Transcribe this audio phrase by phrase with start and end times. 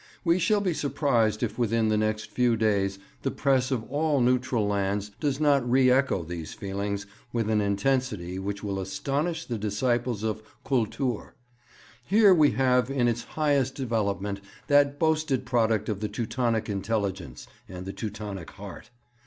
[0.23, 4.65] We shall be surprised if within the next few days the press of all neutral
[4.67, 10.23] lands does not re echo these feelings with an intensity which will astonish the disciples
[10.23, 11.35] of "Kultur."
[12.03, 17.85] Here we have in its highest development that boasted product of the Teutonic intelligence and
[17.85, 18.89] the Teutonic heart.